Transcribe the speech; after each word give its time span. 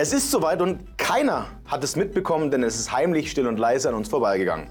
Es 0.00 0.12
ist 0.12 0.30
soweit 0.30 0.62
und 0.62 0.96
keiner 1.08 1.46
hat 1.64 1.82
es 1.82 1.96
mitbekommen, 1.96 2.50
denn 2.50 2.62
es 2.62 2.78
ist 2.78 2.92
heimlich, 2.92 3.30
still 3.30 3.46
und 3.46 3.58
leise 3.58 3.88
an 3.88 3.94
uns 3.94 4.08
vorbeigegangen. 4.08 4.66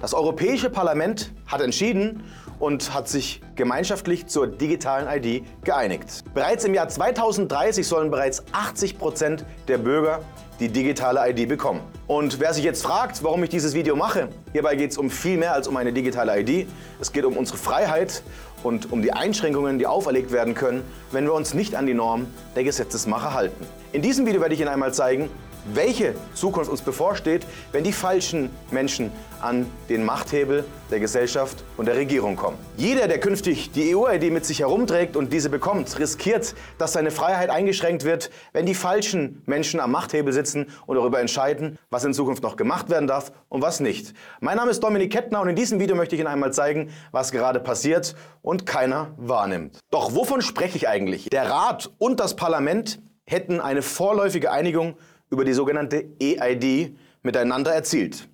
Das 0.00 0.14
Europäische 0.14 0.70
Parlament 0.70 1.32
hat 1.48 1.60
entschieden 1.62 2.22
und 2.60 2.94
hat 2.94 3.08
sich 3.08 3.40
gemeinschaftlich 3.56 4.28
zur 4.28 4.46
digitalen 4.46 5.08
ID 5.08 5.44
geeinigt. 5.64 6.22
Bereits 6.32 6.64
im 6.64 6.74
Jahr 6.74 6.88
2030 6.88 7.84
sollen 7.84 8.08
bereits 8.12 8.44
80 8.52 8.98
Prozent 8.98 9.44
der 9.66 9.78
Bürger 9.78 10.20
die 10.60 10.68
digitale 10.68 11.28
ID 11.28 11.48
bekommen. 11.48 11.80
Und 12.06 12.38
wer 12.38 12.54
sich 12.54 12.62
jetzt 12.62 12.84
fragt, 12.84 13.24
warum 13.24 13.42
ich 13.42 13.50
dieses 13.50 13.74
Video 13.74 13.96
mache, 13.96 14.28
hierbei 14.52 14.76
geht 14.76 14.92
es 14.92 14.98
um 14.98 15.10
viel 15.10 15.38
mehr 15.38 15.54
als 15.54 15.66
um 15.66 15.76
eine 15.76 15.92
digitale 15.92 16.38
ID. 16.40 16.68
Es 17.00 17.10
geht 17.10 17.24
um 17.24 17.36
unsere 17.36 17.58
Freiheit 17.58 18.22
und 18.62 18.92
um 18.92 19.02
die 19.02 19.12
Einschränkungen, 19.12 19.80
die 19.80 19.88
auferlegt 19.88 20.30
werden 20.30 20.54
können, 20.54 20.84
wenn 21.10 21.24
wir 21.24 21.32
uns 21.32 21.52
nicht 21.52 21.74
an 21.74 21.86
die 21.86 21.94
Normen 21.94 22.32
der 22.54 22.62
Gesetzesmacher 22.62 23.34
halten. 23.34 23.66
In 23.92 24.02
diesem 24.02 24.24
Video 24.24 24.40
werde 24.40 24.54
ich 24.54 24.60
Ihnen 24.60 24.68
einmal 24.68 24.94
zeigen, 24.94 25.30
welche 25.74 26.14
Zukunft 26.34 26.70
uns 26.70 26.82
bevorsteht, 26.82 27.46
wenn 27.72 27.84
die 27.84 27.92
falschen 27.92 28.50
Menschen 28.70 29.10
an 29.40 29.66
den 29.88 30.04
Machthebel 30.04 30.64
der 30.90 31.00
Gesellschaft 31.00 31.64
und 31.76 31.86
der 31.86 31.96
Regierung 31.96 32.36
kommen. 32.36 32.58
Jeder, 32.76 33.08
der 33.08 33.20
künftig 33.20 33.70
die 33.72 33.94
EU-ID 33.94 34.30
mit 34.32 34.44
sich 34.44 34.60
herumträgt 34.60 35.16
und 35.16 35.32
diese 35.32 35.48
bekommt, 35.48 35.98
riskiert, 35.98 36.54
dass 36.78 36.92
seine 36.92 37.10
Freiheit 37.10 37.50
eingeschränkt 37.50 38.04
wird, 38.04 38.30
wenn 38.52 38.66
die 38.66 38.74
falschen 38.74 39.42
Menschen 39.46 39.80
am 39.80 39.92
Machthebel 39.92 40.32
sitzen 40.32 40.66
und 40.86 40.96
darüber 40.96 41.20
entscheiden, 41.20 41.78
was 41.90 42.04
in 42.04 42.12
Zukunft 42.12 42.42
noch 42.42 42.56
gemacht 42.56 42.90
werden 42.90 43.06
darf 43.06 43.32
und 43.48 43.62
was 43.62 43.80
nicht. 43.80 44.14
Mein 44.40 44.56
Name 44.56 44.70
ist 44.70 44.80
Dominik 44.80 45.12
Kettner 45.12 45.40
und 45.40 45.48
in 45.48 45.56
diesem 45.56 45.80
Video 45.80 45.96
möchte 45.96 46.14
ich 46.14 46.20
Ihnen 46.20 46.28
einmal 46.28 46.52
zeigen, 46.52 46.90
was 47.12 47.32
gerade 47.32 47.60
passiert 47.60 48.14
und 48.42 48.66
keiner 48.66 49.14
wahrnimmt. 49.16 49.78
Doch 49.90 50.14
wovon 50.14 50.42
spreche 50.42 50.76
ich 50.76 50.88
eigentlich? 50.88 51.30
Der 51.30 51.50
Rat 51.50 51.90
und 51.98 52.20
das 52.20 52.36
Parlament 52.36 53.00
hätten 53.26 53.60
eine 53.60 53.82
vorläufige 53.82 54.50
Einigung 54.50 54.96
über 55.30 55.44
die 55.44 55.52
sogenannte 55.52 56.04
EID 56.20 56.96
miteinander 57.22 57.72
erzielt. 57.72 58.28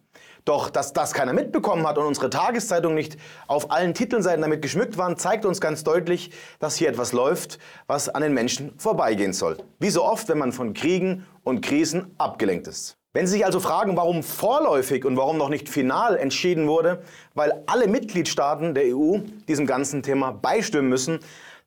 Doch 0.46 0.70
dass 0.70 0.92
das 0.92 1.12
keiner 1.12 1.32
mitbekommen 1.32 1.86
hat 1.86 1.98
und 1.98 2.06
unsere 2.06 2.30
Tageszeitung 2.30 2.94
nicht 2.94 3.16
auf 3.48 3.72
allen 3.72 3.94
Titelseiten 3.94 4.42
damit 4.42 4.62
geschmückt 4.62 4.96
waren, 4.96 5.16
zeigt 5.16 5.44
uns 5.44 5.60
ganz 5.60 5.82
deutlich, 5.82 6.30
dass 6.60 6.76
hier 6.76 6.88
etwas 6.88 7.12
läuft, 7.12 7.58
was 7.88 8.08
an 8.08 8.22
den 8.22 8.32
Menschen 8.32 8.72
vorbeigehen 8.78 9.32
soll. 9.32 9.58
Wie 9.80 9.90
so 9.90 10.04
oft, 10.04 10.28
wenn 10.28 10.38
man 10.38 10.52
von 10.52 10.72
Kriegen 10.72 11.26
und 11.42 11.62
Krisen 11.62 12.14
abgelenkt 12.16 12.68
ist. 12.68 12.96
Wenn 13.12 13.26
Sie 13.26 13.32
sich 13.32 13.44
also 13.44 13.60
fragen, 13.60 13.96
warum 13.96 14.22
vorläufig 14.22 15.04
und 15.04 15.16
warum 15.16 15.36
noch 15.36 15.48
nicht 15.48 15.68
final 15.68 16.16
entschieden 16.16 16.68
wurde, 16.68 17.02
weil 17.34 17.62
alle 17.66 17.88
Mitgliedstaaten 17.88 18.74
der 18.74 18.94
EU 18.94 19.18
diesem 19.48 19.66
ganzen 19.66 20.02
Thema 20.02 20.30
beistimmen 20.30 20.90
müssen, 20.90 21.20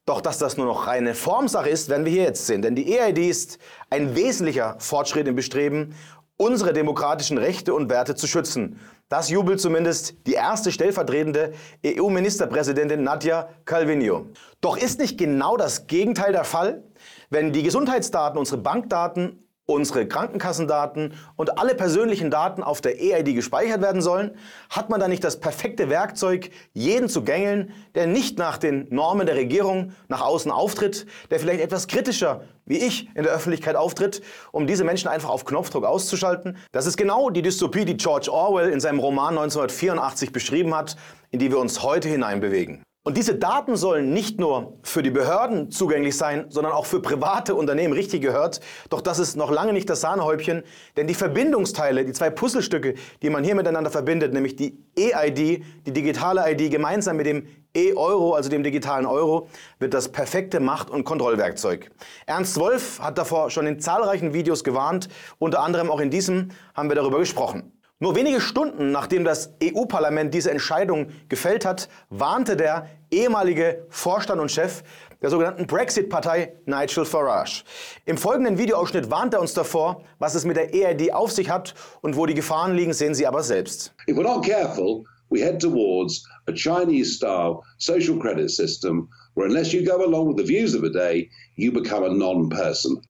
doch 0.09 0.21
dass 0.21 0.39
das 0.39 0.57
nur 0.57 0.65
noch 0.65 0.87
reine 0.87 1.13
Formsache 1.13 1.69
ist, 1.69 1.87
werden 1.87 2.03
wir 2.03 2.11
hier 2.11 2.23
jetzt 2.23 2.47
sehen. 2.47 2.63
Denn 2.63 2.75
die 2.75 2.99
EID 2.99 3.19
ist 3.19 3.59
ein 3.91 4.15
wesentlicher 4.15 4.75
Fortschritt 4.79 5.27
im 5.27 5.35
Bestreben, 5.35 5.93
unsere 6.35 6.73
demokratischen 6.73 7.37
Rechte 7.37 7.75
und 7.75 7.89
Werte 7.89 8.15
zu 8.15 8.25
schützen. 8.25 8.79
Das 9.07 9.29
jubelt 9.29 9.59
zumindest 9.61 10.15
die 10.25 10.33
erste 10.33 10.71
stellvertretende 10.71 11.53
EU-Ministerpräsidentin 11.85 13.03
Nadja 13.03 13.49
Calvino. 13.65 14.25
Doch 14.61 14.77
ist 14.77 14.99
nicht 14.99 15.19
genau 15.19 15.57
das 15.57 15.85
Gegenteil 15.85 16.31
der 16.31 16.43
Fall? 16.43 16.83
Wenn 17.29 17.53
die 17.53 17.61
Gesundheitsdaten, 17.61 18.39
unsere 18.39 18.61
Bankdaten 18.61 19.48
unsere 19.69 20.07
Krankenkassendaten 20.07 21.13
und 21.35 21.59
alle 21.59 21.75
persönlichen 21.75 22.31
Daten 22.31 22.63
auf 22.63 22.81
der 22.81 22.99
EID 22.99 23.35
gespeichert 23.35 23.81
werden 23.81 24.01
sollen, 24.01 24.31
hat 24.69 24.89
man 24.89 24.99
da 24.99 25.07
nicht 25.07 25.23
das 25.23 25.39
perfekte 25.39 25.89
Werkzeug, 25.89 26.49
jeden 26.73 27.07
zu 27.07 27.23
gängeln, 27.23 27.73
der 27.95 28.07
nicht 28.07 28.37
nach 28.37 28.57
den 28.57 28.87
Normen 28.89 29.25
der 29.25 29.35
Regierung 29.35 29.93
nach 30.07 30.21
außen 30.21 30.51
auftritt, 30.51 31.05
der 31.31 31.39
vielleicht 31.39 31.61
etwas 31.61 31.87
kritischer 31.87 32.41
wie 32.69 32.77
ich 32.77 33.09
in 33.15 33.23
der 33.23 33.33
Öffentlichkeit 33.33 33.75
auftritt, 33.75 34.21
um 34.51 34.67
diese 34.67 34.83
Menschen 34.83 35.07
einfach 35.09 35.29
auf 35.29 35.43
Knopfdruck 35.43 35.83
auszuschalten. 35.83 36.55
Das 36.71 36.85
ist 36.85 36.97
genau 36.97 37.31
die 37.31 37.41
Dystopie, 37.41 37.83
die 37.83 37.97
George 37.97 38.31
Orwell 38.31 38.69
in 38.69 38.79
seinem 38.79 38.99
Roman 38.99 39.29
1984 39.29 40.31
beschrieben 40.31 40.75
hat, 40.75 40.95
in 41.31 41.39
die 41.39 41.49
wir 41.49 41.57
uns 41.57 41.81
heute 41.81 42.07
hineinbewegen. 42.07 42.83
Und 43.03 43.15
diese 43.15 43.35
Daten 43.35 43.77
sollen 43.77 44.11
nicht 44.13 44.41
nur 44.41 44.77
für 44.83 45.01
die 45.01 45.09
Behörden 45.09 45.71
zugänglich 45.71 46.17
sein, 46.17 46.47
sondern 46.49 46.73
auch 46.73 46.85
für 46.85 47.01
private 47.01 47.55
Unternehmen 47.55 47.93
richtig 47.93 48.21
gehört. 48.21 48.59
Doch 48.89 48.99
das 48.99 49.19
ist 49.19 49.37
noch 49.37 49.49
lange 49.51 49.71
nicht 49.71 49.89
das 49.89 50.01
Sahnehäubchen, 50.01 50.63
denn 50.97 51.07
die 51.07 51.13
Verbindungsteile, 51.13 52.03
die 52.03 52.11
zwei 52.11 52.29
Puzzlestücke, 52.29 52.95
die 53.21 53.29
man 53.29 53.45
hier 53.45 53.55
miteinander 53.55 53.89
verbindet, 53.89 54.33
nämlich 54.33 54.57
die 54.57 54.83
E-ID, 54.97 55.63
die 55.85 55.93
digitale 55.93 56.51
ID 56.51 56.69
gemeinsam 56.69 57.15
mit 57.15 57.25
dem 57.25 57.47
E-Euro, 57.73 58.33
also 58.33 58.49
dem 58.49 58.63
digitalen 58.63 59.05
Euro, 59.05 59.47
wird 59.79 59.93
das 59.93 60.09
perfekte 60.09 60.59
Macht- 60.59 60.89
und 60.89 61.05
Kontrollwerkzeug. 61.05 61.91
Ernst 62.25 62.59
Wolf 62.59 62.99
hat 62.99 63.17
davor 63.17 63.49
schon 63.49 63.65
in 63.65 63.79
zahlreichen 63.79 64.33
Videos 64.33 64.65
gewarnt, 64.65 65.07
unter 65.37 65.61
anderem 65.61 65.89
auch 65.89 66.01
in 66.01 66.09
diesem 66.09 66.49
haben 66.75 66.89
wir 66.89 66.95
darüber 66.95 67.19
gesprochen. 67.19 67.78
Nur 68.01 68.15
wenige 68.15 68.39
Stunden 68.39 68.93
nachdem 68.93 69.25
das 69.25 69.53
EU-Parlament 69.61 70.33
diese 70.33 70.51
Entscheidung 70.51 71.07
gefällt 71.27 71.65
hat, 71.65 71.89
warnte 72.09 72.55
der 72.55 72.87
ehemalige 73.11 73.85
Vorstand 73.89 74.39
und 74.39 74.49
Chef 74.49 74.83
der 75.21 75.29
sogenannten 75.29 75.67
Brexit-Partei 75.67 76.53
Nigel 76.65 77.03
Farage. 77.03 77.65
Im 78.05 78.17
folgenden 78.17 78.57
Videoausschnitt 78.57 79.11
warnt 79.11 79.33
er 79.33 79.41
uns 79.41 79.53
davor, 79.53 80.01
was 80.17 80.33
es 80.33 80.45
mit 80.45 80.55
der 80.55 80.73
EID 80.73 81.11
auf 81.11 81.33
sich 81.33 81.49
hat 81.49 81.75
und 81.99 82.15
wo 82.15 82.25
die 82.25 82.35
Gefahren 82.35 82.73
liegen, 82.73 82.93
sehen 82.93 83.13
Sie 83.13 83.27
aber 83.27 83.43
selbst. 83.43 83.93
If 84.07 84.15
we're 84.15 84.23
not 84.23 84.45
careful, 84.45 85.03
we 85.29 85.41
head 85.41 85.59
towards 85.61 86.25
a 86.47 86.53
Chinese-style 86.53 87.59
social 87.79 88.17
credit 88.17 88.49
system 88.49 89.09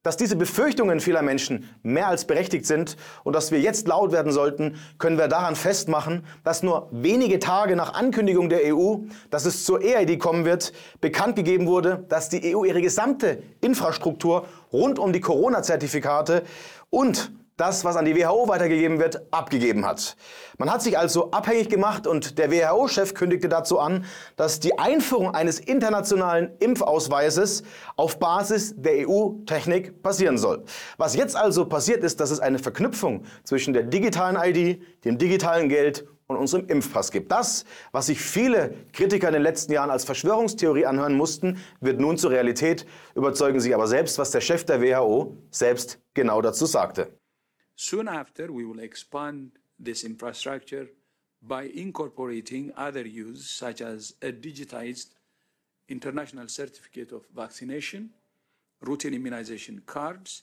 Dass 0.02 0.16
diese 0.16 0.36
Befürchtungen 0.36 1.00
vieler 1.00 1.22
Menschen 1.22 1.68
mehr 1.82 2.08
als 2.08 2.24
berechtigt 2.24 2.66
sind 2.66 2.96
und 3.24 3.34
dass 3.34 3.50
wir 3.50 3.60
jetzt 3.60 3.88
laut 3.88 4.12
werden 4.12 4.32
sollten, 4.32 4.76
können 4.98 5.18
wir 5.18 5.28
daran 5.28 5.56
festmachen, 5.56 6.24
dass 6.44 6.62
nur 6.62 6.88
wenige 6.92 7.38
Tage 7.38 7.76
nach 7.76 7.94
Ankündigung 7.94 8.48
der 8.48 8.74
EU, 8.74 8.96
dass 9.30 9.46
es 9.46 9.64
zur 9.64 9.82
EID 9.82 10.18
kommen 10.18 10.44
wird, 10.44 10.72
bekannt 11.00 11.36
gegeben 11.36 11.66
wurde, 11.66 12.04
dass 12.08 12.28
die 12.28 12.54
EU 12.54 12.64
ihre 12.64 12.80
gesamte 12.80 13.42
Infrastruktur 13.60 14.46
rund 14.72 14.98
um 14.98 15.12
die 15.12 15.20
Corona-Zertifikate 15.20 16.42
und 16.90 17.32
das, 17.60 17.84
was 17.84 17.96
an 17.96 18.04
die 18.04 18.16
WHO 18.16 18.48
weitergegeben 18.48 18.98
wird, 18.98 19.20
abgegeben 19.32 19.84
hat. 19.84 20.16
Man 20.58 20.72
hat 20.72 20.82
sich 20.82 20.98
also 20.98 21.30
abhängig 21.30 21.68
gemacht 21.68 22.06
und 22.06 22.38
der 22.38 22.50
WHO-Chef 22.50 23.14
kündigte 23.14 23.48
dazu 23.48 23.78
an, 23.78 24.04
dass 24.36 24.60
die 24.60 24.78
Einführung 24.78 25.34
eines 25.34 25.60
internationalen 25.60 26.52
Impfausweises 26.58 27.62
auf 27.96 28.18
Basis 28.18 28.74
der 28.76 29.08
EU-Technik 29.08 30.02
passieren 30.02 30.38
soll. 30.38 30.64
Was 30.96 31.14
jetzt 31.14 31.36
also 31.36 31.66
passiert 31.66 32.02
ist, 32.02 32.20
dass 32.20 32.30
es 32.30 32.40
eine 32.40 32.58
Verknüpfung 32.58 33.24
zwischen 33.44 33.74
der 33.74 33.82
digitalen 33.82 34.36
ID, 34.36 34.82
dem 35.04 35.18
digitalen 35.18 35.68
Geld 35.68 36.06
und 36.30 36.36
unserem 36.36 36.66
Impfpass 36.66 37.10
gibt. 37.10 37.30
Das, 37.30 37.64
was 37.92 38.06
sich 38.06 38.20
viele 38.20 38.74
Kritiker 38.92 39.28
in 39.28 39.34
den 39.34 39.42
letzten 39.42 39.72
Jahren 39.72 39.90
als 39.90 40.04
Verschwörungstheorie 40.04 40.86
anhören 40.86 41.14
mussten, 41.14 41.58
wird 41.80 42.00
nun 42.00 42.16
zur 42.16 42.30
Realität, 42.30 42.86
überzeugen 43.14 43.60
sich 43.60 43.74
aber 43.74 43.86
selbst, 43.86 44.18
was 44.18 44.30
der 44.30 44.40
Chef 44.40 44.64
der 44.64 44.80
WHO 44.80 45.36
selbst 45.50 45.98
genau 46.14 46.40
dazu 46.40 46.66
sagte. 46.66 47.19
Soon 47.82 48.08
after, 48.08 48.52
we 48.52 48.66
will 48.66 48.80
expand 48.80 49.52
this 49.78 50.04
infrastructure 50.04 50.90
by 51.40 51.62
incorporating 51.62 52.74
other 52.76 53.06
use, 53.06 53.48
such 53.48 53.80
as 53.80 54.12
a 54.20 54.32
digitized 54.32 55.14
international 55.88 56.46
certificate 56.46 57.10
of 57.10 57.22
vaccination, 57.34 58.10
routine 58.82 59.14
immunization 59.14 59.80
cards, 59.86 60.42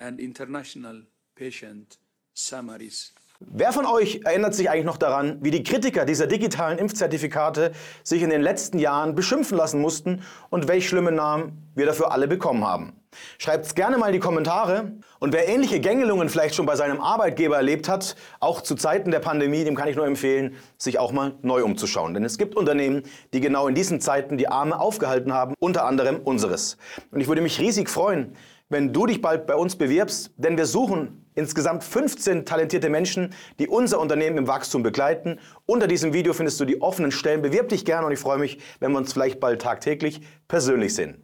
and 0.00 0.18
international 0.18 1.02
patient 1.36 1.98
summaries. 2.32 3.12
Wer 3.40 3.74
von 3.74 3.84
euch 3.84 4.22
erinnert 4.24 4.54
sich 4.54 4.70
eigentlich 4.70 4.86
noch 4.86 4.96
daran, 4.96 5.44
wie 5.44 5.50
die 5.50 5.62
Kritiker 5.62 6.06
dieser 6.06 6.26
digitalen 6.26 6.78
Impfzertifikate 6.78 7.72
sich 8.02 8.22
in 8.22 8.30
den 8.30 8.40
letzten 8.40 8.78
Jahren 8.78 9.14
beschimpfen 9.14 9.58
lassen 9.58 9.82
mussten 9.82 10.22
und 10.48 10.68
welch 10.68 10.88
schlimme 10.88 11.12
Namen 11.12 11.70
wir 11.74 11.84
dafür 11.84 12.12
alle 12.12 12.26
bekommen 12.26 12.64
haben? 12.64 12.97
Schreibt 13.38 13.66
es 13.66 13.74
gerne 13.74 13.98
mal 13.98 14.08
in 14.08 14.12
die 14.12 14.18
Kommentare. 14.18 14.92
Und 15.18 15.32
wer 15.32 15.48
ähnliche 15.48 15.80
Gängelungen 15.80 16.28
vielleicht 16.28 16.54
schon 16.54 16.66
bei 16.66 16.76
seinem 16.76 17.00
Arbeitgeber 17.00 17.56
erlebt 17.56 17.88
hat, 17.88 18.16
auch 18.40 18.60
zu 18.60 18.74
Zeiten 18.74 19.10
der 19.10 19.20
Pandemie, 19.20 19.64
dem 19.64 19.74
kann 19.74 19.88
ich 19.88 19.96
nur 19.96 20.06
empfehlen, 20.06 20.56
sich 20.76 20.98
auch 20.98 21.12
mal 21.12 21.34
neu 21.42 21.64
umzuschauen. 21.64 22.14
Denn 22.14 22.24
es 22.24 22.38
gibt 22.38 22.56
Unternehmen, 22.56 23.02
die 23.32 23.40
genau 23.40 23.68
in 23.68 23.74
diesen 23.74 24.00
Zeiten 24.00 24.38
die 24.38 24.48
Arme 24.48 24.78
aufgehalten 24.78 25.32
haben, 25.32 25.54
unter 25.58 25.84
anderem 25.84 26.20
unseres. 26.22 26.76
Und 27.10 27.20
ich 27.20 27.28
würde 27.28 27.42
mich 27.42 27.60
riesig 27.60 27.88
freuen, 27.88 28.36
wenn 28.68 28.92
du 28.92 29.06
dich 29.06 29.22
bald 29.22 29.46
bei 29.46 29.54
uns 29.54 29.76
bewirbst, 29.76 30.32
denn 30.36 30.58
wir 30.58 30.66
suchen 30.66 31.24
insgesamt 31.34 31.84
15 31.84 32.44
talentierte 32.44 32.90
Menschen, 32.90 33.32
die 33.58 33.66
unser 33.66 33.98
Unternehmen 33.98 34.36
im 34.36 34.46
Wachstum 34.46 34.82
begleiten. 34.82 35.38
Unter 35.64 35.86
diesem 35.86 36.12
Video 36.12 36.34
findest 36.34 36.60
du 36.60 36.66
die 36.66 36.82
offenen 36.82 37.12
Stellen. 37.12 37.40
Bewirb 37.40 37.70
dich 37.70 37.84
gerne 37.86 38.06
und 38.06 38.12
ich 38.12 38.18
freue 38.18 38.38
mich, 38.38 38.58
wenn 38.80 38.92
wir 38.92 38.98
uns 38.98 39.12
vielleicht 39.12 39.40
bald 39.40 39.62
tagtäglich 39.62 40.20
persönlich 40.48 40.94
sehen. 40.94 41.16